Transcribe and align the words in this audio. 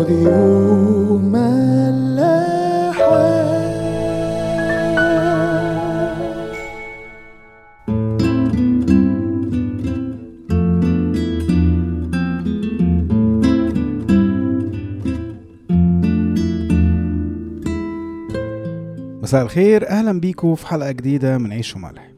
مساء 0.00 0.12
الخير 19.42 19.88
أهلا 19.88 20.20
بيكم 20.20 20.54
في 20.54 20.66
حلقة 20.66 20.90
جديدة 20.90 21.38
من 21.38 21.52
عيش 21.52 21.76
وملح. 21.76 22.12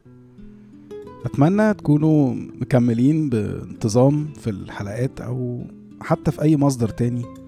أتمنى 1.25 1.75
تكونوا 1.75 2.35
مكملين 2.35 3.29
بانتظام 3.29 4.29
في 4.41 4.51
الحلقات 4.51 5.21
أو 5.21 5.65
حتى 6.01 6.33
في 6.33 6.43
أي 6.43 6.57
مصدر 6.57 6.89
تاني. 6.89 7.42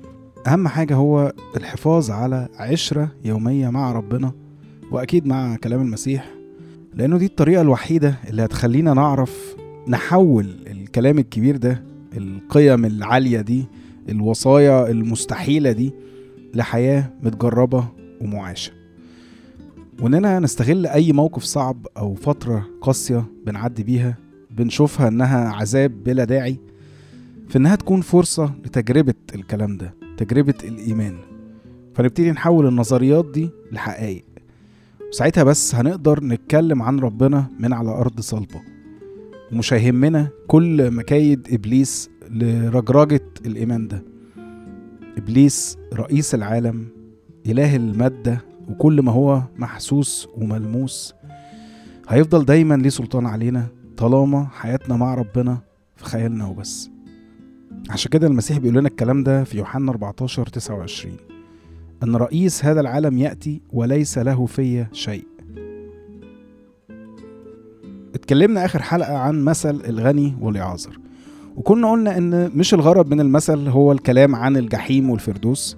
أهم 0.46 0.68
حاجة 0.68 0.94
هو 0.94 1.32
الحفاظ 1.56 2.10
على 2.10 2.48
عشرة 2.58 3.08
يومية 3.24 3.68
مع 3.70 3.92
ربنا 3.92 4.32
وأكيد 4.90 5.26
مع 5.26 5.56
كلام 5.56 5.80
المسيح 5.80 6.30
لأنه 6.94 7.18
دي 7.18 7.26
الطريقة 7.26 7.60
الوحيدة 7.62 8.14
اللي 8.28 8.44
هتخلينا 8.44 8.94
نعرف 8.94 9.56
نحول 9.88 10.46
الكلام 10.66 11.18
الكبير 11.18 11.56
ده 11.56 11.82
القيم 12.16 12.84
العالية 12.84 13.40
دي 13.40 13.64
الوصايا 14.08 14.90
المستحيلة 14.90 15.72
دي 15.72 15.92
لحياة 16.54 17.10
متجربة 17.22 17.88
ومعاشه 18.20 18.72
وإننا 20.00 20.38
نستغل 20.38 20.86
أي 20.86 21.12
موقف 21.12 21.42
صعب 21.42 21.86
أو 21.96 22.14
فترة 22.14 22.66
قاسية 22.80 23.24
بنعدي 23.46 23.82
بيها 23.82 24.16
بنشوفها 24.50 25.08
إنها 25.08 25.48
عذاب 25.48 26.04
بلا 26.04 26.24
داعي 26.24 26.58
في 27.48 27.58
إنها 27.58 27.76
تكون 27.76 28.00
فرصة 28.00 28.52
لتجربة 28.64 29.14
الكلام 29.34 29.76
ده. 29.76 29.94
تجربة 30.16 30.54
الإيمان. 30.64 31.16
فنبتدي 31.94 32.30
نحول 32.30 32.66
النظريات 32.66 33.26
دي 33.34 33.50
لحقائق. 33.72 34.24
وساعتها 35.08 35.44
بس 35.44 35.74
هنقدر 35.74 36.24
نتكلم 36.24 36.82
عن 36.82 36.98
ربنا 36.98 37.46
من 37.60 37.72
على 37.72 37.90
أرض 37.90 38.20
صلبة 38.20 38.60
ومش 39.52 39.72
هيهمنا 39.72 40.28
كل 40.46 40.90
مكايد 40.90 41.48
إبليس 41.50 42.10
لرجرجه 42.30 43.20
الإيمان 43.46 43.88
ده. 43.88 44.02
إبليس 45.18 45.78
رئيس 45.94 46.34
العالم 46.34 46.86
إله 47.46 47.76
المادة 47.76 48.40
وكل 48.68 49.02
ما 49.02 49.12
هو 49.12 49.42
محسوس 49.56 50.28
وملموس. 50.36 51.14
هيفضل 52.08 52.44
دايما 52.44 52.74
ليه 52.74 52.88
سلطان 52.88 53.26
علينا 53.26 53.66
طالما 53.96 54.46
حياتنا 54.52 54.96
مع 54.96 55.14
ربنا 55.14 55.58
في 55.96 56.04
خيالنا 56.04 56.46
وبس 56.46 56.90
عشان 57.90 58.10
كده 58.10 58.26
المسيح 58.26 58.58
بيقول 58.58 58.76
لنا 58.78 58.88
الكلام 58.88 59.22
ده 59.24 59.44
في 59.44 59.58
يوحنا 59.58 59.90
14 59.90 60.46
29 60.46 61.16
أن 62.02 62.16
رئيس 62.16 62.64
هذا 62.64 62.80
العالم 62.80 63.18
يأتي 63.18 63.60
وليس 63.72 64.18
له 64.18 64.46
في 64.46 64.86
شيء. 64.92 65.24
اتكلمنا 68.14 68.64
آخر 68.64 68.82
حلقة 68.82 69.16
عن 69.18 69.44
مثل 69.44 69.80
الغني 69.88 70.34
والإعاذر 70.40 70.98
وكنا 71.56 71.90
قلنا 71.90 72.18
إن 72.18 72.50
مش 72.54 72.74
الغرض 72.74 73.10
من 73.10 73.20
المثل 73.20 73.68
هو 73.68 73.92
الكلام 73.92 74.34
عن 74.34 74.56
الجحيم 74.56 75.10
والفردوس 75.10 75.76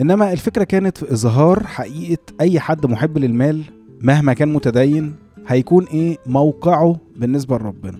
إنما 0.00 0.32
الفكرة 0.32 0.64
كانت 0.64 0.98
في 0.98 1.12
إظهار 1.12 1.66
حقيقة 1.66 2.22
أي 2.40 2.60
حد 2.60 2.86
محب 2.86 3.18
للمال 3.18 3.62
مهما 4.00 4.32
كان 4.32 4.52
متدين 4.52 5.14
هيكون 5.46 5.84
إيه 5.84 6.18
موقعه 6.26 6.96
بالنسبة 7.16 7.58
لربنا. 7.58 7.98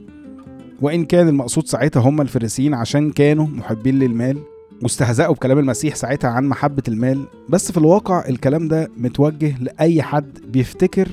وإن 0.81 1.05
كان 1.05 1.29
المقصود 1.29 1.67
ساعتها 1.67 2.01
هم 2.01 2.21
الفريسيين 2.21 2.75
عشان 2.75 3.11
كانوا 3.11 3.47
محبين 3.47 3.99
للمال 3.99 4.39
واستهزأوا 4.83 5.35
بكلام 5.35 5.59
المسيح 5.59 5.95
ساعتها 5.95 6.31
عن 6.31 6.45
محبة 6.49 6.83
المال 6.89 7.25
بس 7.49 7.73
في 7.73 7.79
الواقع 7.79 8.29
الكلام 8.29 8.69
ده 8.69 8.91
متوجه 8.97 9.55
لأي 9.61 10.03
حد 10.03 10.39
بيفتكر 10.53 11.09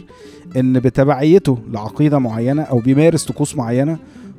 إن 0.57 0.79
بتبعيته 0.79 1.57
لعقيدة 1.71 2.19
معينة 2.19 2.61
أو 2.61 2.79
بيمارس 2.79 3.25
طقوس 3.25 3.55
معينة 3.55 3.97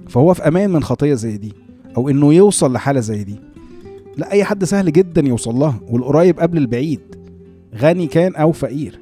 فهو 0.08 0.34
في 0.34 0.48
أمان 0.48 0.70
من 0.70 0.82
خطية 0.82 1.14
زي 1.14 1.36
دي 1.36 1.52
أو 1.96 2.08
إنه 2.08 2.34
يوصل 2.34 2.72
لحالة 2.72 3.00
زي 3.00 3.24
دي. 3.24 3.36
لا 4.16 4.32
اي 4.32 4.44
حد 4.44 4.64
سهل 4.64 4.92
جدا 4.92 5.20
يوصل 5.20 5.54
لها 5.54 5.80
والقريب 5.88 6.40
قبل 6.40 6.58
البعيد. 6.58 7.00
غني 7.76 8.06
كان 8.06 8.34
أو 8.34 8.52
فقير. 8.52 9.00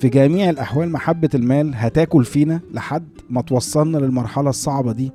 في 0.00 0.08
جميع 0.08 0.50
الأحوال 0.50 0.92
محبة 0.92 1.28
المال 1.34 1.72
هتاكل 1.74 2.24
فينا 2.24 2.60
لحد 2.74 3.08
ما 3.30 3.42
توصلنا 3.42 3.98
للمرحلة 3.98 4.50
الصعبة 4.50 4.92
دي 4.92 5.12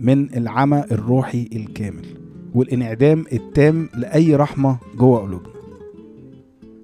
من 0.00 0.34
العمى 0.34 0.84
الروحي 0.92 1.48
الكامل 1.52 2.04
والانعدام 2.54 3.24
التام 3.32 3.88
لأي 3.94 4.36
رحمة 4.36 4.78
جوه 4.96 5.20
قلوبنا. 5.20 5.50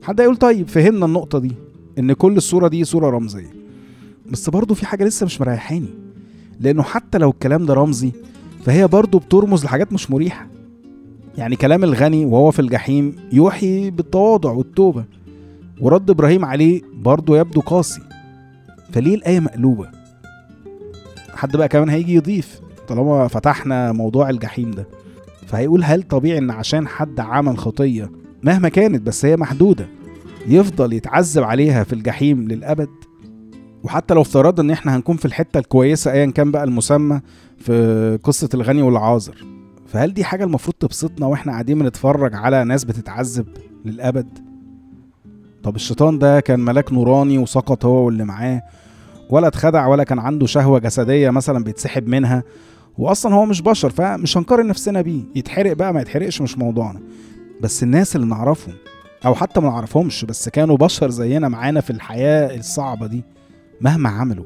حد 0.02 0.20
يقول 0.20 0.36
طيب 0.36 0.68
فهمنا 0.68 1.06
النقطة 1.06 1.38
دي 1.38 1.52
إن 1.98 2.12
كل 2.12 2.36
الصورة 2.36 2.68
دي 2.68 2.84
صورة 2.84 3.10
رمزية. 3.10 3.50
بس 4.30 4.50
برضه 4.50 4.74
في 4.74 4.86
حاجة 4.86 5.04
لسه 5.04 5.26
مش 5.26 5.40
مريحاني. 5.40 5.88
لأنه 6.60 6.82
حتى 6.82 7.18
لو 7.18 7.30
الكلام 7.30 7.66
ده 7.66 7.74
رمزي 7.74 8.12
فهي 8.64 8.86
برضه 8.86 9.18
بترمز 9.18 9.64
لحاجات 9.64 9.92
مش 9.92 10.10
مريحة. 10.10 10.46
يعني 11.38 11.56
كلام 11.56 11.84
الغني 11.84 12.24
وهو 12.24 12.50
في 12.50 12.58
الجحيم 12.58 13.16
يوحي 13.32 13.90
بالتواضع 13.90 14.50
والتوبة. 14.50 15.04
ورد 15.80 16.10
إبراهيم 16.10 16.44
عليه 16.44 16.82
برضه 16.94 17.38
يبدو 17.38 17.60
قاسي. 17.60 18.00
فليه 18.92 19.14
الآية 19.14 19.40
مقلوبة؟ 19.40 19.90
حد 21.34 21.56
بقى 21.56 21.68
كمان 21.68 21.88
هيجي 21.88 22.14
يضيف. 22.14 22.60
طالما 22.88 23.28
فتحنا 23.28 23.92
موضوع 23.92 24.30
الجحيم 24.30 24.70
ده. 24.70 24.86
فهيقول 25.46 25.84
هل 25.84 26.02
طبيعي 26.02 26.38
إن 26.38 26.50
عشان 26.50 26.88
حد 26.88 27.20
عمل 27.20 27.58
خطية 27.58 28.10
مهما 28.42 28.68
كانت 28.68 29.02
بس 29.02 29.24
هي 29.24 29.36
محدودة 29.36 29.86
يفضل 30.48 30.92
يتعذب 30.92 31.42
عليها 31.42 31.84
في 31.84 31.92
الجحيم 31.92 32.48
للأبد؟ 32.48 32.88
وحتى 33.84 34.14
لو 34.14 34.20
افترضنا 34.20 34.62
إن 34.66 34.70
إحنا 34.70 34.96
هنكون 34.96 35.16
في 35.16 35.24
الحتة 35.24 35.58
الكويسة 35.58 36.12
ايا 36.12 36.26
كان 36.26 36.50
بقى 36.50 36.64
المسمى 36.64 37.20
في 37.58 38.18
قصة 38.22 38.48
الغني 38.54 38.82
والعازر 38.82 39.44
فهل 39.86 40.14
دي 40.14 40.24
حاجة 40.24 40.44
المفروض 40.44 40.74
تبسطنا 40.80 41.26
وإحنا 41.26 41.52
قاعدين 41.52 41.78
بنتفرج 41.78 42.34
على 42.34 42.64
ناس 42.64 42.84
بتتعذب 42.84 43.46
للأبد؟ 43.84 44.38
طب 45.62 45.76
الشيطان 45.76 46.18
ده 46.18 46.40
كان 46.40 46.60
ملاك 46.60 46.92
نوراني 46.92 47.38
وسقط 47.38 47.84
هو 47.84 48.06
واللي 48.06 48.24
معاه 48.24 48.62
ولا 49.30 49.46
اتخدع 49.46 49.86
ولا 49.86 50.04
كان 50.04 50.18
عنده 50.18 50.46
شهوة 50.46 50.78
جسدية 50.78 51.30
مثلا 51.30 51.64
بيتسحب 51.64 52.08
منها 52.08 52.42
وأصلا 52.98 53.34
هو 53.34 53.46
مش 53.46 53.60
بشر 53.62 53.90
فمش 53.90 54.36
هنقارن 54.38 54.66
نفسنا 54.66 55.00
بيه. 55.00 55.22
يتحرق 55.34 55.72
بقى 55.72 55.94
ما 55.94 56.00
يتحرقش 56.00 56.40
مش 56.42 56.58
موضوعنا. 56.58 57.00
بس 57.60 57.82
الناس 57.82 58.16
اللي 58.16 58.26
نعرفهم 58.26 58.74
أو 59.26 59.34
حتى 59.34 59.60
ما 59.60 59.68
نعرفهمش 59.68 60.24
بس 60.24 60.48
كانوا 60.48 60.76
بشر 60.76 61.10
زينا 61.10 61.48
معانا 61.48 61.80
في 61.80 61.90
الحياة 61.90 62.56
الصعبة 62.56 63.06
دي 63.06 63.24
مهما 63.80 64.08
عملوا 64.08 64.44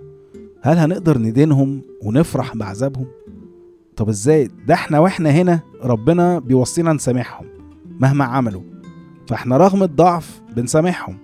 هل 0.63 0.79
هنقدر 0.79 1.19
ندينهم 1.19 1.83
ونفرح 2.03 2.57
بعذابهم؟ 2.57 3.07
طب 3.97 4.09
إزاي؟ 4.09 4.51
ده 4.67 4.75
إحنا 4.75 4.99
وإحنا 4.99 5.31
هنا 5.31 5.61
ربنا 5.85 6.39
بيوصينا 6.39 6.93
نسامحهم 6.93 7.47
مهما 8.01 8.25
عملوا. 8.25 8.63
فإحنا 9.29 9.57
رغم 9.57 9.83
الضعف 9.83 10.41
بنسامحهم. 10.57 11.19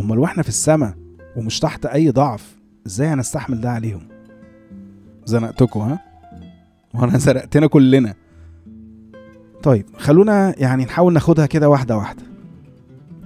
أمال 0.00 0.18
وإحنا 0.18 0.42
في 0.42 0.48
السماء 0.48 0.94
ومش 1.36 1.60
تحت 1.60 1.86
أي 1.86 2.10
ضعف 2.10 2.56
إزاي 2.86 3.08
هنستحمل 3.08 3.60
ده 3.60 3.70
عليهم؟ 3.70 4.08
زنقتكم 5.24 5.80
ها؟ 5.80 6.07
وانا 6.94 7.18
زرقتنا 7.18 7.66
كلنا. 7.66 8.14
طيب 9.62 9.86
خلونا 9.96 10.54
يعني 10.58 10.84
نحاول 10.84 11.12
ناخدها 11.12 11.46
كده 11.46 11.68
واحدة 11.68 11.96
واحدة. 11.96 12.22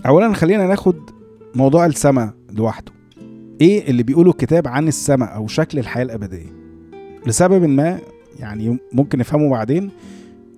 اولا 0.06 0.34
خلينا 0.34 0.66
ناخد 0.66 0.96
موضوع 1.54 1.86
السماء 1.86 2.34
لوحده. 2.50 2.92
إيه 3.60 3.90
اللي 3.90 4.02
بيقوله 4.02 4.30
الكتاب 4.30 4.68
عن 4.68 4.88
السماء 4.88 5.34
أو 5.34 5.46
شكل 5.46 5.78
الحياة 5.78 6.02
الأبدية؟ 6.04 6.52
لسبب 7.26 7.64
ما 7.64 7.98
يعني 8.38 8.78
ممكن 8.92 9.18
نفهمه 9.18 9.50
بعدين 9.50 9.90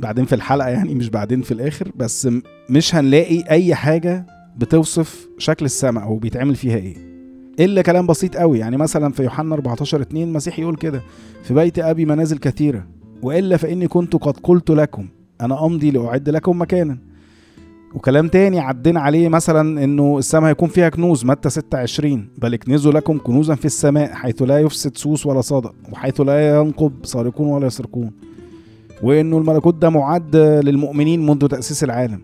بعدين 0.01 0.25
في 0.25 0.35
الحلقة 0.35 0.69
يعني 0.69 0.95
مش 0.95 1.11
بعدين 1.11 1.43
في 1.43 1.53
الآخر 1.53 1.93
بس 1.97 2.29
مش 2.71 2.95
هنلاقي 2.95 3.51
أي 3.51 3.75
حاجة 3.75 4.27
بتوصف 4.57 5.29
شكل 5.39 5.65
السماء 5.65 6.05
أو 6.05 6.17
بيتعمل 6.17 6.55
فيها 6.55 6.77
إيه. 6.77 6.97
إلا 7.61 7.83
كلام 7.83 8.07
بسيط 8.07 8.37
قوي 8.37 8.59
يعني 8.59 8.77
مثلا 8.77 9.13
في 9.13 9.23
يوحنا 9.23 9.55
14 9.55 10.01
2 10.01 10.29
المسيح 10.29 10.59
يقول 10.59 10.77
كده 10.77 11.03
في 11.43 11.55
بيت 11.55 11.79
أبي 11.79 12.05
منازل 12.05 12.39
كثيرة 12.39 12.87
وإلا 13.25 13.57
فإني 13.57 13.89
كنت 13.89 14.17
قد 14.17 14.37
قلت 14.43 14.71
لكم 14.71 15.09
أنا 15.41 15.67
أمضي 15.67 15.91
لأعد 15.91 16.29
لكم 16.29 16.61
مكانا. 16.61 16.99
وكلام 17.95 18.29
تاني 18.29 18.59
عدينا 18.61 19.01
عليه 19.01 19.29
مثلا 19.29 19.85
إنه 19.85 20.19
السماء 20.19 20.51
هيكون 20.51 20.69
فيها 20.69 20.89
كنوز 20.89 21.25
متى 21.25 21.51
26 21.51 22.29
بل 22.39 22.55
اكنزوا 22.55 22.93
لكم 22.93 23.19
كنوزا 23.19 23.55
في 23.55 23.65
السماء 23.65 24.13
حيث 24.13 24.43
لا 24.43 24.59
يفسد 24.61 24.97
سوس 24.97 25.27
ولا 25.27 25.41
صدق 25.41 25.75
وحيث 25.93 26.21
لا 26.21 26.61
ينقب 26.61 26.93
سارقون 27.03 27.49
ولا 27.49 27.67
يسرقون. 27.67 28.11
وإنه 29.03 29.39
الملكوت 29.39 29.75
ده 29.75 29.91
معد 29.91 30.37
للمؤمنين 30.37 31.27
منذ 31.27 31.47
تأسيس 31.47 31.85
العالم. 31.85 32.21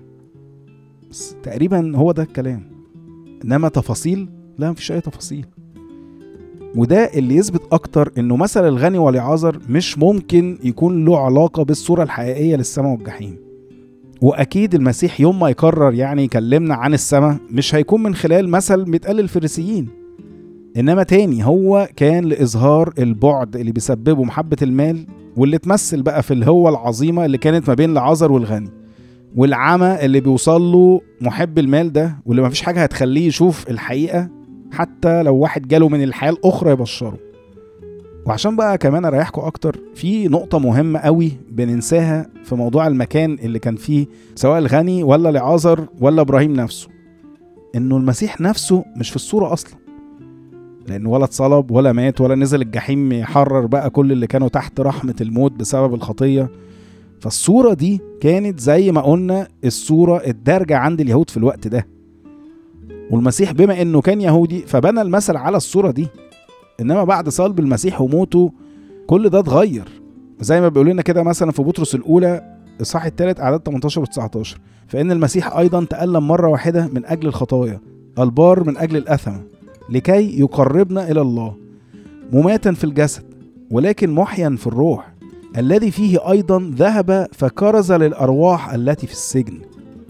بس 1.10 1.36
تقريبا 1.42 1.96
هو 1.96 2.12
ده 2.12 2.22
الكلام. 2.22 2.62
إنما 3.44 3.68
تفاصيل؟ 3.68 4.28
لا 4.58 4.70
مفيش 4.70 4.92
أي 4.92 5.00
تفاصيل. 5.00 5.46
وده 6.76 7.04
اللي 7.14 7.36
يثبت 7.36 7.62
أكتر 7.72 8.12
إنه 8.18 8.36
مثل 8.36 8.68
الغني 8.68 8.98
والعازر 8.98 9.58
مش 9.68 9.98
ممكن 9.98 10.58
يكون 10.64 11.04
له 11.04 11.18
علاقة 11.18 11.62
بالصورة 11.62 12.02
الحقيقية 12.02 12.56
للسماء 12.56 12.92
والجحيم. 12.92 13.36
وأكيد 14.22 14.74
المسيح 14.74 15.20
يوم 15.20 15.40
ما 15.40 15.48
يقرر 15.50 15.94
يعني 15.94 16.24
يكلمنا 16.24 16.74
عن 16.74 16.94
السماء 16.94 17.36
مش 17.50 17.74
هيكون 17.74 18.02
من 18.02 18.14
خلال 18.14 18.48
مثل 18.48 18.84
بيتقال 18.84 19.16
للفريسيين. 19.16 19.88
إنما 20.76 21.02
تاني 21.02 21.44
هو 21.46 21.88
كان 21.96 22.24
لإظهار 22.24 22.92
البعد 22.98 23.56
اللي 23.56 23.72
بيسببه 23.72 24.24
محبة 24.24 24.56
المال 24.62 25.06
واللي 25.36 25.58
تمثل 25.58 26.02
بقى 26.02 26.22
في 26.22 26.34
الهوة 26.34 26.70
العظيمة 26.70 27.24
اللي 27.24 27.38
كانت 27.38 27.68
ما 27.68 27.74
بين 27.74 27.90
العذر 27.90 28.32
والغني. 28.32 28.70
والعمى 29.36 29.98
اللي 30.04 30.20
بيوصل 30.20 30.62
له 30.62 31.00
محب 31.20 31.58
المال 31.58 31.92
ده 31.92 32.16
واللي 32.26 32.42
ما 32.42 32.48
فيش 32.48 32.62
حاجة 32.62 32.82
هتخليه 32.82 33.26
يشوف 33.26 33.70
الحقيقة 33.70 34.28
حتى 34.72 35.22
لو 35.22 35.36
واحد 35.36 35.68
جاله 35.68 35.88
من 35.88 36.02
الحياة 36.02 36.30
الأخرى 36.30 36.70
يبشره. 36.70 37.18
وعشان 38.26 38.56
بقى 38.56 38.78
كمان 38.78 39.04
اريحكم 39.04 39.42
أكتر 39.42 39.80
في 39.94 40.28
نقطة 40.28 40.58
مهمة 40.58 40.98
قوي 40.98 41.32
بننساها 41.50 42.26
في 42.44 42.54
موضوع 42.54 42.86
المكان 42.86 43.38
اللي 43.42 43.58
كان 43.58 43.76
فيه 43.76 44.06
سواء 44.34 44.58
الغني 44.58 45.02
ولا 45.02 45.28
لعازر 45.28 45.86
ولا 46.00 46.20
إبراهيم 46.22 46.52
نفسه. 46.52 46.88
إنه 47.76 47.96
المسيح 47.96 48.40
نفسه 48.40 48.84
مش 48.96 49.10
في 49.10 49.16
الصورة 49.16 49.52
أصلا. 49.52 49.80
لأن 50.88 51.06
ولا 51.06 51.24
اتصلب 51.24 51.70
ولا 51.70 51.92
مات 51.92 52.20
ولا 52.20 52.34
نزل 52.34 52.62
الجحيم 52.62 53.12
يحرر 53.12 53.66
بقى 53.66 53.90
كل 53.90 54.12
اللي 54.12 54.26
كانوا 54.26 54.48
تحت 54.48 54.80
رحمة 54.80 55.14
الموت 55.20 55.52
بسبب 55.52 55.94
الخطية. 55.94 56.50
فالصورة 57.20 57.74
دي 57.74 58.00
كانت 58.20 58.60
زي 58.60 58.92
ما 58.92 59.00
قلنا 59.00 59.48
الصورة 59.64 60.22
الدارجة 60.26 60.76
عند 60.76 61.00
اليهود 61.00 61.30
في 61.30 61.36
الوقت 61.36 61.68
ده. 61.68 61.86
والمسيح 63.10 63.52
بما 63.52 63.82
إنه 63.82 64.00
كان 64.00 64.20
يهودي 64.20 64.60
فبنى 64.66 65.02
المثل 65.02 65.36
على 65.36 65.56
الصورة 65.56 65.90
دي 65.90 66.08
إنما 66.80 67.04
بعد 67.04 67.28
صلب 67.28 67.58
المسيح 67.60 68.00
وموته 68.00 68.52
كل 69.06 69.28
ده 69.28 69.38
اتغير. 69.38 69.88
زي 70.40 70.60
ما 70.60 70.68
بيقول 70.68 70.88
لنا 70.88 71.02
كده 71.02 71.22
مثلا 71.22 71.52
في 71.52 71.62
بطرس 71.62 71.94
الأولى 71.94 72.56
الصح 72.80 73.04
الثالث 73.04 73.40
أعداد 73.40 73.60
18 73.66 74.00
و 74.00 74.04
19 74.04 74.58
فإن 74.88 75.10
المسيح 75.12 75.56
أيضا 75.56 75.84
تألم 75.84 76.28
مرة 76.28 76.48
واحدة 76.48 76.86
من 76.92 77.06
أجل 77.06 77.28
الخطايا 77.28 77.80
البار 78.18 78.64
من 78.64 78.76
أجل 78.76 78.96
الأثم 78.96 79.32
لكي 79.90 80.40
يقربنا 80.40 81.10
إلى 81.10 81.20
الله 81.20 81.54
مماتا 82.32 82.72
في 82.72 82.84
الجسد 82.84 83.22
ولكن 83.70 84.10
محيا 84.10 84.56
في 84.58 84.66
الروح 84.66 85.12
الذي 85.58 85.90
فيه 85.90 86.30
أيضا 86.30 86.72
ذهب 86.76 87.26
فكرز 87.32 87.92
للأرواح 87.92 88.72
التي 88.74 89.06
في 89.06 89.12
السجن. 89.12 89.58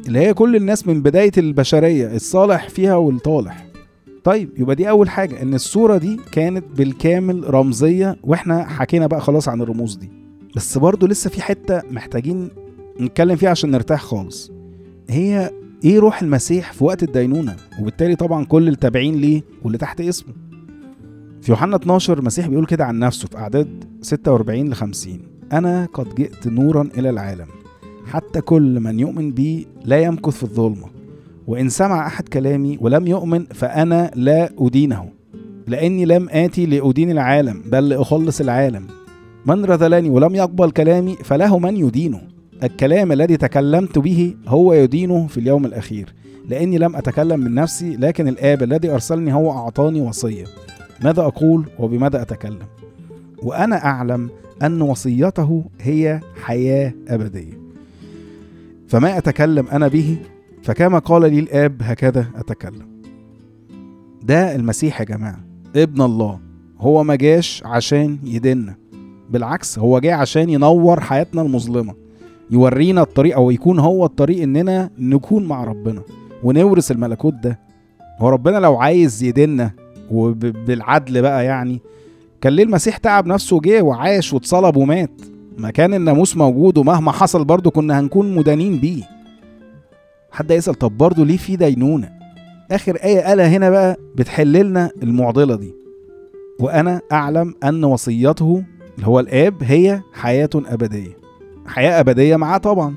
اللي 0.07 0.19
هي 0.19 0.35
كل 0.35 0.57
الناس 0.57 0.87
من 0.87 1.03
بداية 1.03 1.33
البشرية 1.39 2.15
الصالح 2.17 2.69
فيها 2.69 2.95
والطالح. 2.97 3.67
طيب 4.25 4.51
يبقى 4.59 4.77
دي 4.77 4.89
أول 4.91 5.11
حاجة 5.11 5.43
إن 5.43 5.55
الصورة 5.55 5.97
دي 5.99 6.17
كانت 6.33 6.65
بالكامل 6.77 7.55
رمزية 7.55 8.17
وإحنا 8.23 8.65
حكينا 8.69 9.07
بقى 9.07 9.21
خلاص 9.21 9.49
عن 9.49 9.61
الرموز 9.63 9.97
دي. 9.97 10.11
بس 10.57 10.79
برضو 10.79 11.07
لسه 11.07 11.31
في 11.31 11.43
حتة 11.43 11.83
محتاجين 11.91 12.49
نتكلم 13.01 13.37
فيها 13.37 13.51
عشان 13.51 13.71
نرتاح 13.71 14.03
خالص. 14.03 14.51
هي 15.11 15.51
إيه 15.85 15.99
روح 15.99 16.23
المسيح 16.23 16.73
في 16.73 16.85
وقت 16.85 17.03
الدينونة؟ 17.03 17.57
وبالتالي 17.81 18.17
طبعا 18.17 18.45
كل 18.45 18.69
التابعين 18.69 19.15
ليه 19.15 19.43
واللي 19.63 19.79
تحت 19.79 20.01
اسمه. 20.01 20.35
في 21.43 21.53
يوحنا 21.53 21.77
12 21.77 22.19
المسيح 22.19 22.47
بيقول 22.49 22.67
كده 22.67 22.85
عن 22.85 22.99
نفسه 22.99 23.29
في 23.29 23.37
أعداد 23.39 23.85
46 24.03 24.69
ل 24.71 24.75
50 24.75 25.19
أنا 25.53 25.89
قد 25.95 26.15
جئت 26.15 26.47
نورا 26.47 26.89
إلى 26.99 27.11
العالم. 27.11 27.47
حتى 28.07 28.41
كل 28.41 28.81
من 28.81 29.01
يؤمن 29.01 29.33
بي 29.33 29.67
لا 29.85 30.01
يمكث 30.01 30.37
في 30.37 30.43
الظلمة. 30.43 30.87
وإن 31.47 31.69
سمع 31.69 32.07
أحد 32.07 32.29
كلامي 32.29 32.79
ولم 32.81 33.07
يؤمن 33.07 33.45
فأنا 33.45 34.11
لا 34.15 34.51
أدينه 34.59 35.09
لأني 35.67 36.05
لم 36.05 36.29
آتي 36.31 36.67
لأدين 36.67 37.11
العالم 37.11 37.63
بل 37.73 37.89
لأخلص 37.89 38.41
العالم. 38.41 38.87
من 39.47 39.65
رذلني 39.65 40.11
ولم 40.11 40.35
يقبل 40.35 40.71
كلامي 40.71 41.17
فله 41.17 41.59
من 41.59 41.77
يدينه. 41.77 42.21
الكلام 42.63 43.13
الذي 43.13 43.37
تكلمت 43.37 43.99
به 43.99 44.35
هو 44.49 44.73
يدينه 44.73 45.27
في 45.27 45.41
اليوم 45.41 45.65
الأخير. 45.65 46.15
لأني 46.49 46.79
لم 46.79 46.97
أتكلم 46.97 47.41
من 47.41 47.55
نفسي 47.55 47.97
لكن 47.97 48.29
الآب 48.29 48.63
الذي 48.63 48.91
أرسلني 48.91 49.35
هو 49.35 49.51
أعطاني 49.51 50.01
وصية. 50.01 50.45
ماذا 51.05 51.23
أقول 51.23 51.65
وبماذا 51.79 52.23
أتكلم؟ 52.23 52.67
وأنا 53.43 53.85
أعلم 53.85 54.31
أن 54.63 54.83
وصيته 54.83 55.65
هي 55.81 56.21
حياة 56.43 56.93
أبدية. 57.09 57.60
فما 58.91 59.19
أتكلم 59.19 59.67
أنا 59.69 59.89
به 59.89 60.17
فكما 60.63 60.99
قال 60.99 61.23
لي 61.23 61.39
الآب 61.39 61.77
هكذا 61.83 62.27
أتكلم. 62.37 62.87
ده 64.23 64.55
المسيح 64.55 65.01
يا 65.01 65.05
جماعة 65.07 65.41
ابن 65.77 66.03
الله. 66.03 66.39
هو 66.81 67.05
ما 67.05 67.15
جاش 67.15 67.63
عشان 67.67 68.19
يدنا 68.25 68.75
بالعكس 69.31 69.79
هو 69.79 69.99
جاي 69.99 70.13
عشان 70.13 70.51
ينور 70.51 71.01
حياتنا 71.01 71.43
المظلمة 71.43 71.95
يورينا 72.51 73.03
الطريق 73.03 73.37
أو 73.37 73.51
يكون 73.51 73.79
هو 73.79 74.05
الطريق 74.07 74.43
إننا 74.43 74.91
نكون 74.99 75.45
مع 75.45 75.65
ربنا 75.65 76.03
ونورث 76.43 76.91
الملكوت 76.91 77.35
ده. 77.35 77.59
هو 78.19 78.29
ربنا 78.29 78.57
لو 78.59 78.77
عايز 78.77 79.23
يدنا 79.23 79.71
وبالعدل 80.11 81.23
بقى 81.23 81.45
يعني 81.45 81.81
كان 82.41 82.53
ليه 82.53 82.63
المسيح 82.65 82.97
تعب 82.97 83.27
نفسه 83.27 83.57
وجه 83.57 83.83
وعاش 83.83 84.33
واتصلب 84.33 84.77
ومات. 84.77 85.11
ما 85.59 85.71
كان 85.71 85.95
الناموس 85.95 86.37
موجود 86.37 86.79
ومهما 86.79 87.13
حصل 87.13 87.45
برضه 87.45 87.71
كنا 87.71 88.01
هنكون 88.01 88.35
مدانين 88.35 88.79
بيه. 88.79 89.03
حد 90.33 90.51
يسأل 90.51 90.75
طب 90.75 90.99
برضه 90.99 91.25
ليه 91.25 91.37
في 91.37 91.57
دينونة؟ 91.57 92.11
آخر 92.71 92.97
آية 92.97 93.21
قالها 93.21 93.49
هنا 93.49 93.71
بقى 93.71 93.97
بتحل 94.15 94.53
لنا 94.53 94.91
المعضلة 95.03 95.57
دي. 95.57 95.75
وأنا 96.61 97.01
أعلم 97.13 97.55
أن 97.65 97.85
وصيته 97.85 98.65
اللي 98.97 99.07
هو 99.07 99.21
الآب 99.21 99.55
هي 99.63 100.01
حياة 100.13 100.51
أبدية. 100.55 101.17
حياة 101.67 102.01
أبدية 102.01 102.37
معاه 102.37 102.59
طبعا. 102.59 102.95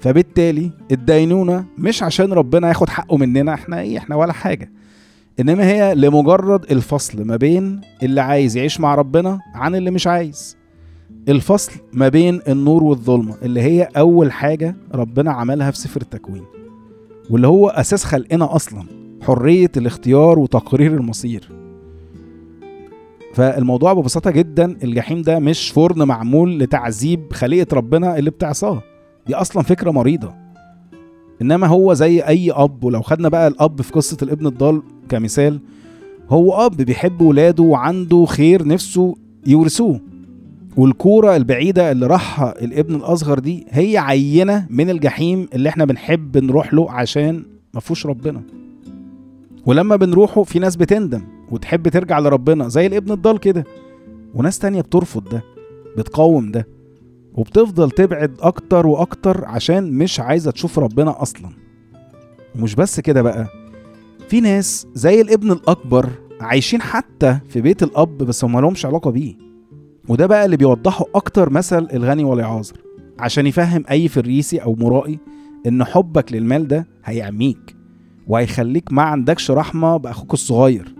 فبالتالي 0.00 0.70
الدينونة 0.92 1.64
مش 1.78 2.02
عشان 2.02 2.32
ربنا 2.32 2.68
ياخد 2.68 2.88
حقه 2.88 3.16
مننا 3.16 3.54
إحنا 3.54 3.80
إيه 3.80 3.98
إحنا 3.98 4.16
ولا 4.16 4.32
حاجة. 4.32 4.70
إنما 5.40 5.66
هي 5.66 5.94
لمجرد 5.94 6.70
الفصل 6.72 7.24
ما 7.24 7.36
بين 7.36 7.80
اللي 8.02 8.20
عايز 8.20 8.56
يعيش 8.56 8.80
مع 8.80 8.94
ربنا 8.94 9.38
عن 9.54 9.74
اللي 9.74 9.90
مش 9.90 10.06
عايز. 10.06 10.56
الفصل 11.28 11.72
ما 11.92 12.08
بين 12.08 12.40
النور 12.48 12.84
والظلمة 12.84 13.34
اللي 13.42 13.60
هي 13.60 13.88
أول 13.96 14.32
حاجة 14.32 14.76
ربنا 14.94 15.32
عملها 15.32 15.70
في 15.70 15.78
سفر 15.78 16.00
التكوين 16.00 16.42
واللي 17.30 17.46
هو 17.46 17.68
أساس 17.68 18.04
خلقنا 18.04 18.56
أصلا 18.56 18.82
حرية 19.22 19.70
الاختيار 19.76 20.38
وتقرير 20.38 20.94
المصير. 20.94 21.48
فالموضوع 23.34 23.92
ببساطة 23.92 24.30
جدا 24.30 24.76
الجحيم 24.84 25.22
ده 25.22 25.38
مش 25.38 25.70
فرن 25.70 26.02
معمول 26.02 26.58
لتعذيب 26.58 27.32
خليقة 27.32 27.74
ربنا 27.76 28.18
اللي 28.18 28.30
بتعصاه 28.30 28.82
دي 29.26 29.34
أصلا 29.34 29.62
فكرة 29.62 29.90
مريضة. 29.90 30.34
إنما 31.42 31.66
هو 31.66 31.94
زي 31.94 32.20
أي 32.20 32.50
أب 32.52 32.84
ولو 32.84 33.02
خدنا 33.02 33.28
بقى 33.28 33.48
الأب 33.48 33.82
في 33.82 33.92
قصة 33.92 34.16
الابن 34.22 34.46
الضال 34.46 34.82
كمثال 35.08 35.60
هو 36.30 36.66
أب 36.66 36.76
بيحب 36.76 37.20
ولاده 37.20 37.62
وعنده 37.62 38.24
خير 38.24 38.66
نفسه 38.66 39.14
يورثوه. 39.46 40.00
والكورة 40.76 41.36
البعيدة 41.36 41.92
اللي 41.92 42.06
راحها 42.06 42.64
الابن 42.64 42.94
الأصغر 42.94 43.38
دي 43.38 43.66
هي 43.70 43.98
عينة 43.98 44.66
من 44.70 44.90
الجحيم 44.90 45.48
اللي 45.54 45.68
إحنا 45.68 45.84
بنحب 45.84 46.38
نروح 46.38 46.74
له 46.74 46.90
عشان 46.90 47.44
مفهوش 47.74 48.06
ربنا. 48.06 48.42
ولما 49.66 49.96
بنروحه 49.96 50.42
في 50.42 50.58
ناس 50.58 50.76
بتندم 50.76 51.22
وتحب 51.50 51.88
ترجع 51.88 52.18
لربنا 52.18 52.68
زي 52.68 52.86
الابن 52.86 53.12
الضال 53.12 53.38
كده. 53.40 53.64
وناس 54.34 54.58
تانية 54.58 54.80
بترفض 54.80 55.28
ده 55.28 55.42
بتقاوم 55.96 56.50
ده 56.50 56.68
وبتفضل 57.34 57.90
تبعد 57.90 58.36
أكتر 58.40 58.86
وأكتر 58.86 59.44
عشان 59.44 59.92
مش 59.92 60.20
عايزة 60.20 60.50
تشوف 60.50 60.78
ربنا 60.78 61.22
أصلا. 61.22 61.48
ومش 62.58 62.74
بس 62.74 63.00
كده 63.00 63.22
بقى 63.22 63.46
في 64.28 64.40
ناس 64.40 64.86
زي 64.94 65.20
الابن 65.20 65.52
الأكبر 65.52 66.08
عايشين 66.40 66.82
حتى 66.82 67.38
في 67.48 67.60
بيت 67.60 67.82
الأب 67.82 68.18
بس 68.18 68.44
هم 68.44 68.58
لهمش 68.60 68.86
علاقة 68.86 69.10
بيه. 69.10 69.34
وده 70.08 70.26
بقى 70.26 70.44
اللي 70.44 70.56
بيوضحه 70.56 71.04
أكتر 71.14 71.50
مثل 71.50 71.88
الغني 71.92 72.24
والعازر 72.24 72.76
عشان 73.18 73.46
يفهم 73.46 73.84
أي 73.90 74.08
فريسي 74.08 74.58
أو 74.58 74.74
مرائي 74.74 75.18
إن 75.66 75.84
حبك 75.84 76.32
للمال 76.32 76.68
ده 76.68 76.86
هيعميك 77.04 77.76
وهيخليك 78.26 78.92
ما 78.92 79.02
عندكش 79.02 79.50
رحمة 79.50 79.96
بأخوك 79.96 80.34
الصغير. 80.34 80.94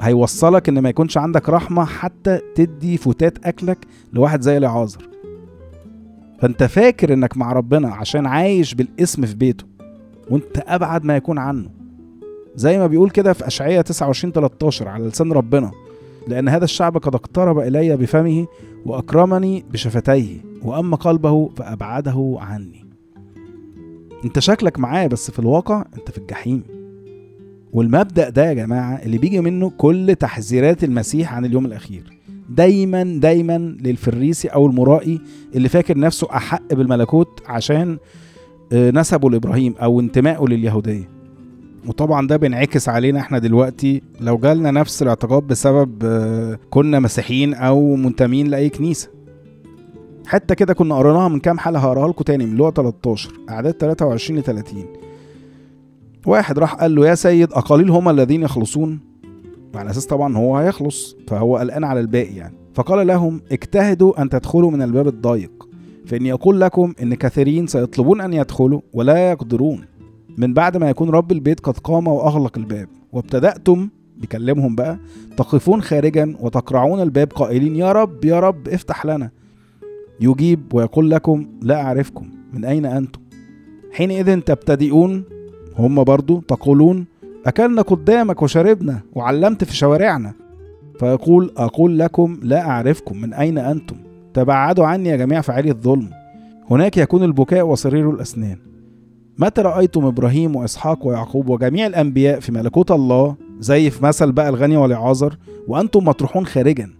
هيوصلك 0.00 0.68
إن 0.68 0.78
ما 0.78 0.88
يكونش 0.88 1.16
عندك 1.18 1.48
رحمة 1.48 1.84
حتى 1.84 2.40
تدي 2.54 2.96
فتات 2.96 3.46
أكلك 3.46 3.78
لواحد 4.12 4.40
زي 4.40 4.56
العازر 4.56 5.08
فأنت 6.40 6.62
فاكر 6.62 7.12
إنك 7.12 7.36
مع 7.36 7.52
ربنا 7.52 7.88
عشان 7.88 8.26
عايش 8.26 8.74
بالاسم 8.74 9.26
في 9.26 9.34
بيته 9.34 9.64
وأنت 10.30 10.58
أبعد 10.66 11.04
ما 11.04 11.16
يكون 11.16 11.38
عنه. 11.38 11.70
زي 12.54 12.78
ما 12.78 12.86
بيقول 12.86 13.10
كده 13.10 13.32
في 13.32 13.46
أشعية 13.46 13.80
29 13.80 14.32
13 14.32 14.88
على 14.88 15.04
لسان 15.06 15.32
ربنا 15.32 15.70
لأن 16.28 16.48
هذا 16.48 16.64
الشعب 16.64 16.96
قد 16.96 17.14
اقترب 17.14 17.58
إلي 17.58 17.96
بفمه 17.96 18.46
وأكرمني 18.86 19.64
بشفتيه 19.72 20.36
وأما 20.62 20.96
قلبه 20.96 21.48
فأبعده 21.48 22.36
عني. 22.40 22.84
أنت 24.24 24.38
شكلك 24.38 24.78
معاه 24.78 25.06
بس 25.06 25.30
في 25.30 25.38
الواقع 25.38 25.84
أنت 25.98 26.10
في 26.10 26.18
الجحيم. 26.18 26.62
والمبدأ 27.72 28.28
ده 28.28 28.44
يا 28.48 28.52
جماعة 28.52 28.94
اللي 28.94 29.18
بيجي 29.18 29.40
منه 29.40 29.70
كل 29.70 30.14
تحذيرات 30.20 30.84
المسيح 30.84 31.34
عن 31.34 31.44
اليوم 31.44 31.66
الأخير. 31.66 32.18
دايما 32.48 33.02
دايما 33.02 33.58
للفريسي 33.58 34.48
أو 34.48 34.66
المرائي 34.66 35.20
اللي 35.54 35.68
فاكر 35.68 35.98
نفسه 35.98 36.28
أحق 36.36 36.74
بالملكوت 36.74 37.42
عشان 37.46 37.98
آه، 38.72 38.90
نسبه 38.90 39.30
لإبراهيم 39.30 39.74
أو 39.82 40.00
انتمائه 40.00 40.44
لليهودية. 40.48 41.19
وطبعا 41.86 42.26
ده 42.26 42.36
بينعكس 42.36 42.88
علينا 42.88 43.20
إحنا 43.20 43.38
دلوقتي. 43.38 44.02
لو 44.20 44.38
جالنا 44.38 44.70
نفس 44.70 45.02
الاعتقاد 45.02 45.42
بسبب 45.42 45.98
آه، 46.04 46.58
كنا 46.70 47.00
مسيحيين 47.00 47.54
أو 47.54 47.96
منتمين 47.96 48.46
لأي 48.46 48.68
كنيسة. 48.68 49.08
حتة 50.26 50.54
كده 50.54 50.74
كنا 50.74 50.94
قريناها 50.94 51.28
من 51.28 51.40
كام 51.40 51.58
حلقة 51.58 51.80
هقراها 51.80 52.08
لكم 52.08 52.24
تاني 52.24 52.46
من 52.46 52.56
لقا 52.56 52.70
13 52.70 53.30
أعداد 53.50 53.74
23 53.74 54.40
ل 54.40 54.42
30 54.42 54.84
واحد 56.26 56.58
راح 56.58 56.74
قال 56.74 56.94
له 56.94 57.06
يا 57.06 57.14
سيد 57.14 57.52
اقليل 57.52 57.90
هم 57.90 58.08
الذين 58.08 58.42
يخلصون؟ 58.42 59.00
على 59.74 59.90
أساس 59.90 60.06
طبعا 60.06 60.36
هو 60.36 60.56
هيخلص 60.56 61.16
فهو 61.28 61.56
قلقان 61.56 61.84
على 61.84 62.00
الباقي 62.00 62.34
يعني. 62.34 62.54
فقال 62.74 63.06
لهم 63.06 63.40
اجتهدوا 63.52 64.22
أن 64.22 64.28
تدخلوا 64.28 64.70
من 64.70 64.82
الباب 64.82 65.08
الضيق 65.08 65.68
فاني 66.06 66.32
أقول 66.32 66.60
لكم 66.60 66.94
إن 67.02 67.14
كثيرين 67.14 67.66
سيطلبون 67.66 68.20
أن 68.20 68.32
يدخلوا 68.32 68.80
ولا 68.92 69.30
يقدرون. 69.30 69.84
من 70.38 70.54
بعد 70.54 70.76
ما 70.76 70.90
يكون 70.90 71.10
رب 71.10 71.32
البيت 71.32 71.60
قد 71.60 71.78
قام 71.78 72.08
وأغلق 72.08 72.58
الباب 72.58 72.88
وابتدأتم 73.12 73.88
بيكلمهم 74.16 74.74
بقى 74.74 74.98
تقفون 75.36 75.82
خارجا 75.82 76.36
وتقرعون 76.40 77.02
الباب 77.02 77.32
قائلين 77.32 77.76
يا 77.76 77.92
رب 77.92 78.24
يا 78.24 78.40
رب 78.40 78.68
افتح 78.68 79.06
لنا. 79.06 79.30
يجيب 80.20 80.74
ويقول 80.74 81.10
لكم 81.10 81.46
لا 81.62 81.82
أعرفكم 81.82 82.30
من 82.52 82.64
أين 82.64 82.86
أنتم؟ 82.86 83.20
حينئذ 83.92 84.40
تبتدئون 84.40 85.24
هم 85.76 86.04
برضو 86.04 86.40
تقولون 86.40 87.06
أكلنا 87.46 87.82
قدامك 87.82 88.42
وشربنا 88.42 89.00
وعلمت 89.14 89.64
في 89.64 89.76
شوارعنا. 89.76 90.32
فيقول 90.98 91.52
أقول 91.56 91.98
لكم 91.98 92.40
لا 92.42 92.68
أعرفكم 92.68 93.20
من 93.20 93.34
أين 93.34 93.58
أنتم؟ 93.58 93.96
تبعدوا 94.34 94.86
عني 94.86 95.08
يا 95.08 95.16
جميع 95.16 95.40
فاعلي 95.40 95.70
الظلم. 95.70 96.10
هناك 96.70 96.96
يكون 96.96 97.22
البكاء 97.22 97.66
وصرير 97.66 98.10
الأسنان. 98.10 98.69
متى 99.40 99.60
رأيتم 99.62 100.04
إبراهيم 100.04 100.56
وإسحاق 100.56 101.06
ويعقوب 101.06 101.48
وجميع 101.48 101.86
الأنبياء 101.86 102.40
في 102.40 102.52
ملكوت 102.52 102.90
الله 102.90 103.34
زي 103.60 103.90
في 103.90 104.04
مثل 104.04 104.32
بقى 104.32 104.48
الغني 104.48 104.76
والعازر 104.76 105.36
وأنتم 105.68 106.04
مطروحون 106.04 106.46
خارجا؟ 106.46 106.90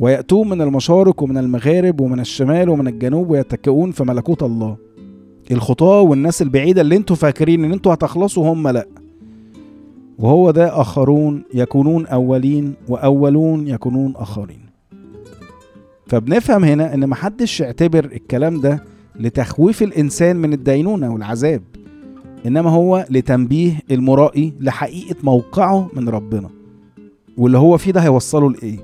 ويأتون 0.00 0.48
من 0.48 0.60
المشارق 0.62 1.22
ومن 1.22 1.38
المغارب 1.38 2.00
ومن 2.00 2.20
الشمال 2.20 2.68
ومن 2.68 2.88
الجنوب 2.88 3.30
ويتكئون 3.30 3.90
في 3.90 4.04
ملكوت 4.04 4.42
الله. 4.42 4.76
الخطاة 5.50 6.00
والناس 6.00 6.42
البعيدة 6.42 6.80
اللي 6.80 6.96
أنتوا 6.96 7.16
فاكرين 7.16 7.64
ان 7.64 7.72
أنتوا 7.72 7.94
هتخلصوا 7.94 8.52
هم 8.52 8.68
لأ. 8.68 8.86
وهو 10.18 10.50
ده 10.50 10.80
آخرون 10.80 11.42
يكونون 11.54 12.06
أولين 12.06 12.74
وأولون 12.88 13.68
يكونون 13.68 14.12
آخرين. 14.16 14.60
فبنفهم 16.06 16.64
هنا 16.64 16.94
إن 16.94 17.06
محدش 17.08 17.60
يعتبر 17.60 18.04
الكلام 18.04 18.60
ده 18.60 18.84
لتخويف 19.20 19.82
الإنسان 19.82 20.36
من 20.36 20.52
الدينونة 20.52 21.12
والعذاب 21.12 21.62
إنما 22.46 22.70
هو 22.70 23.06
لتنبيه 23.10 23.80
المرائي 23.90 24.52
لحقيقة 24.60 25.16
موقعه 25.22 25.88
من 25.96 26.08
ربنا. 26.08 26.50
واللي 27.38 27.58
هو 27.58 27.78
فيه 27.78 27.92
ده 27.92 28.00
هيوصله 28.00 28.50
لإيه؟ 28.50 28.78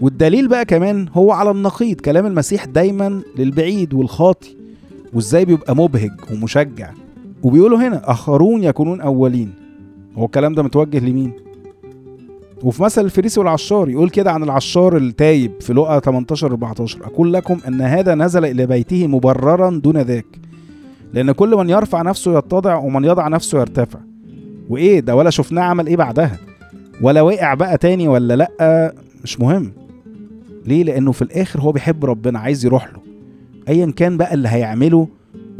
والدليل 0.00 0.48
بقى 0.48 0.64
كمان 0.64 1.08
هو 1.14 1.32
على 1.32 1.50
النقيض 1.50 2.00
كلام 2.00 2.26
المسيح 2.26 2.64
دايما 2.64 3.22
للبعيد 3.38 3.94
والخاطي 3.94 4.56
وإزاي 5.14 5.44
بيبقى 5.44 5.76
مبهج 5.76 6.10
ومشجع. 6.32 6.90
وبيقولوا 7.42 7.78
هنا 7.78 8.10
آخرون 8.10 8.64
يكونون 8.64 9.00
أولين. 9.00 9.50
هو 10.16 10.24
الكلام 10.24 10.54
ده 10.54 10.62
متوجه 10.62 10.98
لمين؟ 10.98 11.32
وفي 12.62 12.82
مثل 12.82 13.04
الفريسي 13.04 13.40
والعشار 13.40 13.88
يقول 13.88 14.10
كده 14.10 14.32
عن 14.32 14.42
العشار 14.42 14.96
التايب 14.96 15.52
في 15.60 15.72
لقا 15.72 15.98
18 16.00 16.46
14 16.46 16.98
أقول 17.04 17.32
لكم 17.32 17.58
أن 17.68 17.80
هذا 17.80 18.14
نزل 18.14 18.44
إلى 18.44 18.66
بيته 18.66 19.06
مبررا 19.06 19.70
دون 19.70 19.96
ذاك 19.98 20.26
لأن 21.14 21.32
كل 21.32 21.56
من 21.56 21.70
يرفع 21.70 22.02
نفسه 22.02 22.38
يتضع 22.38 22.76
ومن 22.76 23.04
يضع 23.04 23.28
نفسه 23.28 23.60
يرتفع. 23.60 23.98
وإيه 24.68 25.00
ده 25.00 25.16
ولا 25.16 25.30
شفناه 25.30 25.62
عمل 25.62 25.86
إيه 25.86 25.96
بعدها؟ 25.96 26.38
ولا 27.02 27.22
وقع 27.22 27.54
بقى 27.54 27.78
تاني 27.78 28.08
ولا 28.08 28.34
لأ؟ 28.36 28.94
مش 29.24 29.40
مهم. 29.40 29.72
ليه؟ 30.66 30.84
لأنه 30.84 31.12
في 31.12 31.22
الآخر 31.22 31.60
هو 31.60 31.72
بيحب 31.72 32.04
ربنا 32.04 32.38
عايز 32.38 32.64
يروح 32.66 32.86
له. 32.92 33.00
أيا 33.68 33.92
كان 33.96 34.16
بقى 34.16 34.34
اللي 34.34 34.48
هيعمله 34.48 35.08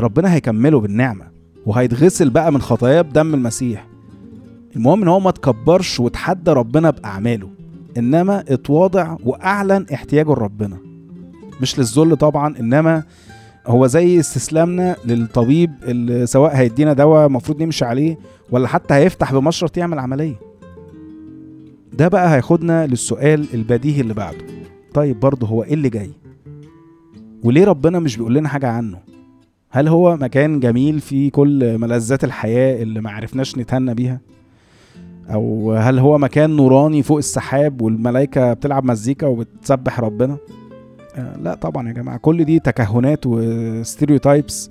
ربنا 0.00 0.34
هيكمله 0.34 0.80
بالنعمة 0.80 1.24
وهيتغسل 1.66 2.30
بقى 2.30 2.52
من 2.52 2.60
خطاياه 2.60 3.02
بدم 3.02 3.34
المسيح. 3.34 3.86
المهم 4.76 5.02
إن 5.02 5.08
هو 5.08 5.20
ما 5.20 5.30
تكبرش 5.30 6.00
وتحدى 6.00 6.50
ربنا 6.50 6.90
بأعماله 6.90 7.48
إنما 7.98 8.40
اتواضع 8.48 9.16
وأعلن 9.24 9.86
احتياجه 9.94 10.30
لربنا 10.30 10.76
مش 11.60 11.78
للذل 11.78 12.16
طبعا 12.16 12.54
إنما 12.60 13.02
هو 13.66 13.86
زي 13.86 14.20
استسلامنا 14.20 14.96
للطبيب 15.04 15.70
اللي 15.82 16.26
سواء 16.26 16.56
هيدينا 16.56 16.92
دواء 16.92 17.26
المفروض 17.26 17.62
نمشي 17.62 17.84
عليه 17.84 18.18
ولا 18.50 18.68
حتى 18.68 18.94
هيفتح 18.94 19.32
بمشرط 19.32 19.76
يعمل 19.76 19.98
عملية. 19.98 20.34
ده 21.92 22.08
بقى 22.08 22.34
هياخدنا 22.34 22.86
للسؤال 22.86 23.46
البديهي 23.54 24.00
اللي 24.00 24.14
بعده. 24.14 24.38
طيب 24.94 25.20
برضه 25.20 25.46
هو 25.46 25.62
إيه 25.62 25.74
اللي 25.74 25.88
جاي؟ 25.88 26.10
وليه 27.44 27.64
ربنا 27.64 27.98
مش 27.98 28.16
بيقول 28.16 28.34
لنا 28.34 28.48
حاجة 28.48 28.68
عنه؟ 28.68 28.98
هل 29.70 29.88
هو 29.88 30.16
مكان 30.16 30.60
جميل 30.60 31.00
فيه 31.00 31.30
كل 31.30 31.78
ملذات 31.78 32.24
الحياة 32.24 32.82
اللي 32.82 33.00
ما 33.00 33.10
عرفناش 33.10 33.58
نتهنى 33.58 33.94
بيها؟ 33.94 34.20
أو 35.32 35.72
هل 35.72 35.98
هو 35.98 36.18
مكان 36.18 36.50
نوراني 36.56 37.02
فوق 37.02 37.16
السحاب 37.18 37.80
والملائكة 37.82 38.52
بتلعب 38.52 38.84
مزيكا 38.84 39.26
وبتسبح 39.26 40.00
ربنا؟ 40.00 40.36
آه 41.16 41.36
لا 41.36 41.54
طبعا 41.54 41.88
يا 41.88 41.92
جماعة 41.92 42.18
كل 42.18 42.44
دي 42.44 42.58
تكهنات 42.58 43.20
وستيريوتايبس 43.26 44.70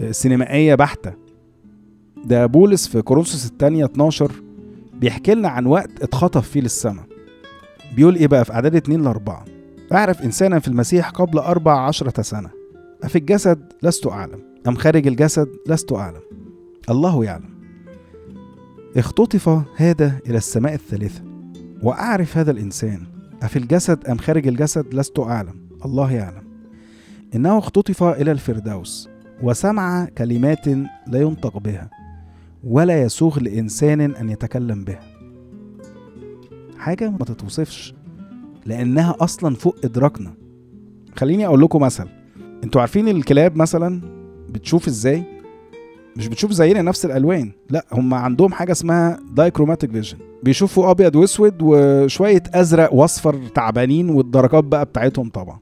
آه 0.00 0.10
سينمائية 0.10 0.74
بحتة. 0.74 1.12
ده 2.24 2.46
بولس 2.46 2.88
في 2.88 3.02
كورنثوس 3.02 3.46
الثانية 3.46 3.84
12 3.84 4.32
بيحكي 5.00 5.34
لنا 5.34 5.48
عن 5.48 5.66
وقت 5.66 5.90
اتخطف 6.02 6.48
فيه 6.48 6.60
للسماء. 6.60 7.04
بيقول 7.96 8.14
إيه 8.16 8.26
بقى 8.26 8.44
في 8.44 8.52
أعداد 8.52 8.76
2 8.76 9.02
ل 9.02 9.06
4 9.06 9.44
أعرف 9.92 10.22
إنسانا 10.22 10.58
في 10.58 10.68
المسيح 10.68 11.10
قبل 11.10 11.38
أربع 11.38 11.80
عشرة 11.86 12.22
سنة. 12.22 12.50
أفي 13.02 13.18
الجسد 13.18 13.72
لست 13.82 14.06
أعلم 14.06 14.38
أم 14.68 14.74
خارج 14.76 15.06
الجسد 15.06 15.48
لست 15.68 15.92
أعلم. 15.92 16.20
الله 16.90 17.24
يعلم. 17.24 17.57
اختطف 18.96 19.48
هذا 19.76 20.18
إلى 20.26 20.36
السماء 20.36 20.74
الثالثة 20.74 21.22
وأعرف 21.82 22.36
هذا 22.36 22.50
الإنسان 22.50 23.00
أفي 23.42 23.58
الجسد 23.58 24.06
أم 24.06 24.18
خارج 24.18 24.48
الجسد؟ 24.48 24.94
لست 24.94 25.18
أعلم 25.18 25.54
الله 25.84 26.12
يعلم. 26.12 26.42
إنه 27.34 27.58
اختطف 27.58 28.02
إلى 28.02 28.32
الفردوس 28.32 29.08
وسمع 29.42 30.04
كلمات 30.18 30.68
لا 31.06 31.20
ينطق 31.20 31.58
بها 31.58 31.90
ولا 32.64 33.02
يسوغ 33.02 33.38
لإنسان 33.38 34.00
أن 34.00 34.30
يتكلم 34.30 34.84
بها. 34.84 35.00
حاجة 36.78 37.10
ما 37.10 37.24
تتوصفش 37.24 37.94
لأنها 38.66 39.16
أصلا 39.20 39.54
فوق 39.54 39.76
إدراكنا. 39.84 40.34
خليني 41.16 41.46
أقول 41.46 41.60
لكم 41.60 41.82
مثل 41.82 42.08
أنتوا 42.64 42.80
عارفين 42.80 43.08
الكلاب 43.08 43.56
مثلا؟ 43.56 44.00
بتشوف 44.50 44.86
إزاي؟ 44.88 45.37
مش 46.16 46.28
بتشوف 46.28 46.52
زينا 46.52 46.82
نفس 46.82 47.04
الألوان. 47.04 47.50
لا 47.70 47.84
هم 47.92 48.14
عندهم 48.14 48.52
حاجة 48.52 48.72
اسمها 48.72 49.18
dichromatic 49.36 49.90
vision 49.90 50.18
بيشوفوا 50.42 50.90
أبيض 50.90 51.16
وأسود 51.16 51.54
وشوية 51.62 52.42
أزرق 52.54 52.94
وأصفر 52.94 53.40
تعبانين 53.54 54.10
والدرجات 54.10 54.64
بقى 54.64 54.84
بتاعتهم 54.84 55.28
طبعا. 55.30 55.58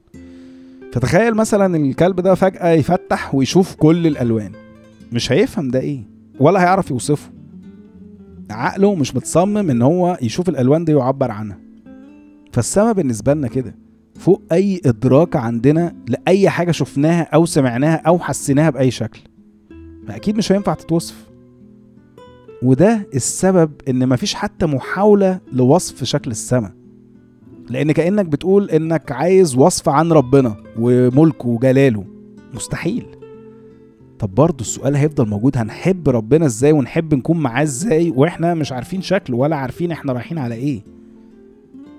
فتخيل 0.93 1.35
مثلا 1.35 1.77
الكلب 1.77 2.19
ده 2.21 2.35
فجأة 2.35 2.69
يفتح 2.69 3.35
ويشوف 3.35 3.75
كل 3.75 4.07
الألوان. 4.07 4.51
مش 5.11 5.31
هيفهم 5.31 5.67
ده 5.67 5.79
إيه؟ 5.79 6.03
ولا 6.39 6.61
هيعرف 6.61 6.91
يوصفه. 6.91 7.29
عقله 8.51 8.95
مش 8.95 9.15
متصمم 9.15 9.69
إن 9.69 9.81
هو 9.81 10.17
يشوف 10.21 10.49
الألوان 10.49 10.85
دي 10.85 10.93
ويعبر 10.93 11.31
عنها. 11.31 11.57
فالسما 12.51 12.91
بالنسبة 12.91 13.33
لنا 13.33 13.47
كده 13.47 13.75
فوق 14.15 14.41
أي 14.51 14.81
إدراك 14.85 15.35
عندنا 15.35 15.95
لأي 16.07 16.49
حاجة 16.49 16.71
شفناها 16.71 17.21
أو 17.33 17.45
سمعناها 17.45 17.95
أو 18.07 18.19
حسيناها 18.19 18.69
بأي 18.69 18.91
شكل. 18.91 19.19
أكيد 20.15 20.37
مش 20.37 20.51
هينفع 20.51 20.73
تتوصف. 20.73 21.27
وده 22.63 23.07
السبب 23.15 23.71
إن 23.89 24.09
مفيش 24.09 24.33
حتى 24.33 24.65
محاولة 24.65 25.39
لوصف 25.53 26.03
شكل 26.03 26.31
السماء. 26.31 26.71
لأن 27.69 27.91
كأنك 27.91 28.25
بتقول 28.25 28.69
إنك 28.69 29.11
عايز 29.11 29.55
وصف 29.55 29.89
عن 29.89 30.11
ربنا 30.11 30.55
وملكه 30.79 31.47
وجلاله. 31.47 32.05
مستحيل. 32.53 33.05
طب 34.19 34.35
برضه 34.35 34.61
السؤال 34.61 34.95
هيفضل 34.95 35.27
موجود 35.29 35.57
هنحب 35.57 36.09
ربنا 36.09 36.45
إزاي 36.45 36.71
ونحب 36.71 37.13
نكون 37.13 37.37
معاه 37.39 37.63
إزاي؟ 37.63 38.13
وإحنا 38.15 38.53
مش 38.53 38.71
عارفين 38.71 39.01
شكله 39.01 39.37
ولا 39.37 39.55
عارفين 39.55 39.91
إحنا 39.91 40.13
رايحين 40.13 40.37
على 40.37 40.55
إيه. 40.55 40.81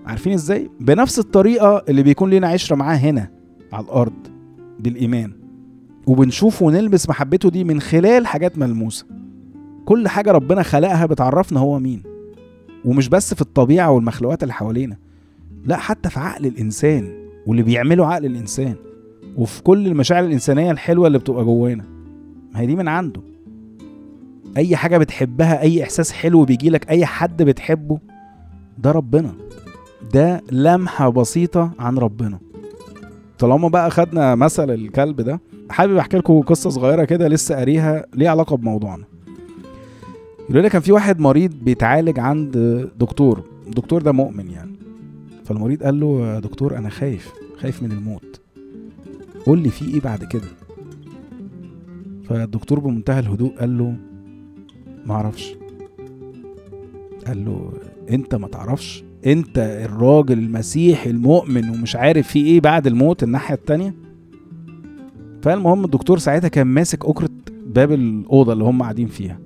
عارفين 0.06 0.32
إزاي؟ 0.32 0.70
بنفس 0.80 1.18
الطريقة 1.18 1.84
اللي 1.88 2.02
بيكون 2.02 2.30
لنا 2.30 2.48
عشرة 2.48 2.76
معاه 2.76 2.96
هنا 2.96 3.30
على 3.72 3.84
الأرض. 3.84 4.12
بالإيمان. 4.80 5.32
وبنشوف 6.08 6.62
ونلمس 6.62 7.08
محبته 7.08 7.50
دي 7.50 7.64
من 7.64 7.80
خلال 7.80 8.26
حاجات 8.26 8.58
ملموسة. 8.58 9.06
كل 9.84 10.08
حاجة 10.08 10.32
ربنا 10.32 10.62
خلقها 10.62 11.06
بتعرفنا 11.06 11.60
هو 11.60 11.78
مين. 11.78 12.02
ومش 12.84 13.08
بس 13.08 13.34
في 13.34 13.40
الطبيعة 13.40 13.90
والمخلوقات 13.90 14.42
اللي 14.42 14.54
حوالينا 14.54 14.96
لا 15.64 15.76
حتى 15.76 16.10
في 16.10 16.20
عقل 16.20 16.46
الإنسان 16.46 17.12
واللي 17.46 17.62
بيعمله 17.62 18.06
عقل 18.06 18.24
الإنسان 18.26 18.74
وفي 19.36 19.62
كل 19.62 19.86
المشاعر 19.86 20.24
الإنسانية 20.24 20.70
الحلوة 20.70 21.06
اللي 21.06 21.18
بتبقى 21.18 21.44
جوانا. 21.44 21.84
ما 22.54 22.60
هي 22.60 22.66
دي 22.66 22.76
من 22.76 22.88
عنده. 22.88 23.20
أي 24.56 24.76
حاجة 24.76 24.98
بتحبها 24.98 25.60
أي 25.60 25.82
إحساس 25.82 26.12
حلو 26.12 26.44
بيجيلك 26.44 26.90
أي 26.90 27.06
حد 27.06 27.42
بتحبه 27.42 27.98
ده 28.78 28.90
ربنا. 28.92 29.32
ده 30.14 30.42
لمحة 30.52 31.08
بسيطة 31.08 31.70
عن 31.78 31.98
ربنا. 31.98 32.38
طالما 33.38 33.68
بقى 33.68 33.90
خدنا 33.90 34.34
مثل 34.34 34.70
الكلب 34.70 35.20
ده 35.20 35.40
حابب 35.70 35.96
أحكي 35.96 36.16
لكم 36.16 36.40
قصة 36.40 36.70
صغيرة 36.70 37.04
كده 37.04 37.28
لسه 37.28 37.54
قاريها 37.54 38.06
ليها 38.14 38.30
علاقة 38.30 38.56
بموضوعنا. 38.56 39.04
يقول 40.50 40.62
لي 40.62 40.68
كان 40.70 40.82
في 40.82 40.92
واحد 40.92 41.20
مريض 41.20 41.54
بيتعالج 41.54 42.18
عند 42.18 42.58
دكتور 42.98 43.42
الدكتور 43.66 44.02
ده 44.02 44.12
مؤمن 44.12 44.50
يعني. 44.50 44.72
فالمريض 45.44 45.82
قال 45.82 46.00
له 46.00 46.20
يا 46.34 46.40
دكتور 46.40 46.76
أنا 46.76 46.88
خايف 46.88 47.32
خايف 47.56 47.82
من 47.82 47.92
الموت. 47.92 48.40
قول 49.46 49.58
لي 49.58 49.68
في 49.70 49.94
إيه 49.94 50.00
بعد 50.00 50.25
كده؟ 50.25 50.48
فالدكتور 52.25 52.78
بمنتهى 52.80 53.18
الهدوء 53.20 53.54
قال 53.58 53.78
له 53.78 53.94
ما 55.06 55.14
أعرفش. 55.14 55.54
قال 57.26 57.44
له 57.44 57.72
أنت 58.10 58.34
ما 58.34 58.48
تعرفش؟ 58.48 59.04
أنت 59.26 59.58
الراجل 59.58 60.38
المسيحي 60.38 61.10
المؤمن 61.10 61.70
ومش 61.70 61.96
عارف 61.96 62.28
في 62.28 62.38
إيه 62.46 62.60
بعد 62.60 62.87
الموت 62.87 63.22
الناحية 63.22 63.54
التانية؟ 63.54 63.94
فالمهم 65.42 65.85
الدكتور 65.85 66.18
ساعتها 66.18 66.49
كان 66.49 66.66
ماسك 66.66 67.04
أكرة 67.04 67.28
باب 67.66 67.92
الأوضة 67.92 68.52
اللي 68.52 68.64
هم 68.64 68.83
قاعدين 68.83 69.07
فيها. 69.07 69.38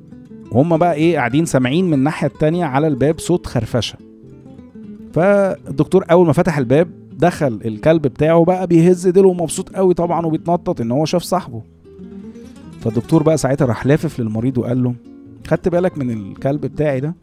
وهم 0.52 0.76
بقى 0.76 0.94
إيه 0.94 1.16
قاعدين 1.16 1.44
سامعين 1.44 1.84
من 1.86 1.94
الناحية 1.94 2.26
التانية 2.26 2.64
على 2.64 2.86
الباب 2.86 3.18
صوت 3.18 3.46
خرفشة. 3.46 3.98
فالدكتور 5.12 6.04
أول 6.10 6.26
ما 6.26 6.32
فتح 6.32 6.58
الباب 6.58 6.88
دخل 7.12 7.60
الكلب 7.64 8.02
بتاعه 8.02 8.44
بقى 8.44 8.66
بيهز 8.66 9.08
ديله 9.08 9.28
ومبسوط 9.28 9.68
قوي 9.76 9.94
طبعا 9.94 10.26
وبيتنطط 10.26 10.80
إن 10.80 10.90
هو 10.90 11.04
شاف 11.04 11.22
صاحبه. 11.22 11.62
فالدكتور 12.80 13.22
بقى 13.22 13.36
ساعتها 13.38 13.64
راح 13.64 13.86
لافف 13.86 14.20
للمريض 14.20 14.58
وقال 14.58 14.82
له 14.84 14.94
خدت 15.46 15.68
بالك 15.68 15.98
من 15.98 16.10
الكلب 16.10 16.60
بتاعي 16.60 17.00
ده؟ 17.00 17.14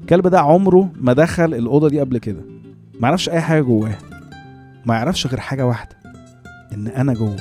الكلب 0.00 0.26
ده 0.28 0.40
عمره 0.40 0.92
ما 1.00 1.12
دخل 1.12 1.54
الأوضة 1.54 1.88
دي 1.88 2.00
قبل 2.00 2.18
كده. 2.18 2.40
ما 3.00 3.08
يعرفش 3.08 3.28
أي 3.28 3.40
حاجة 3.40 3.60
جواها 3.60 3.98
ما 4.86 4.94
يعرفش 4.94 5.26
غير 5.26 5.40
حاجة 5.40 5.66
واحدة 5.66 5.96
إن 6.74 6.86
أنا 6.86 7.14
جوه. 7.14 7.36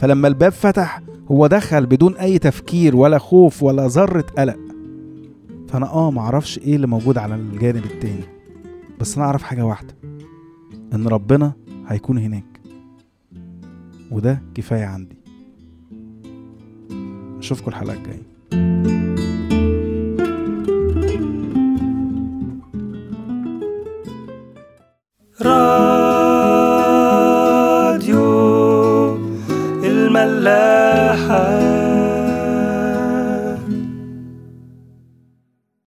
فلما 0.00 0.28
الباب 0.28 0.52
فتح 0.52 1.02
هو 1.30 1.46
دخل 1.46 1.86
بدون 1.86 2.16
أي 2.16 2.38
تفكير 2.38 2.96
ولا 2.96 3.18
خوف 3.18 3.62
ولا 3.62 3.86
ذرة 3.86 4.24
قلق. 4.38 4.58
فأنا 5.68 5.92
آه 5.92 6.10
معرفش 6.10 6.58
إيه 6.58 6.76
اللي 6.76 6.86
موجود 6.86 7.18
على 7.18 7.34
الجانب 7.34 7.84
التاني. 7.84 8.24
بس 9.00 9.16
أنا 9.16 9.26
أعرف 9.26 9.42
حاجة 9.42 9.62
واحدة 9.66 9.94
إن 10.94 11.08
ربنا 11.08 11.52
هيكون 11.86 12.18
هناك. 12.18 12.60
وده 14.10 14.42
كفاية 14.54 14.84
عندي. 14.84 15.18
أشوفكم 17.38 17.68
الحلقة 17.68 17.94
الجاية. 17.94 18.99